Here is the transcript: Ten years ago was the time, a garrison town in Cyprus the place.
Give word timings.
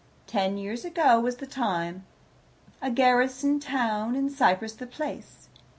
Ten 0.25 0.57
years 0.57 0.83
ago 0.83 1.19
was 1.19 1.35
the 1.35 1.45
time, 1.45 2.07
a 2.81 2.89
garrison 2.89 3.59
town 3.59 4.15
in 4.15 4.31
Cyprus 4.31 4.73
the 4.73 4.87
place. 4.87 5.47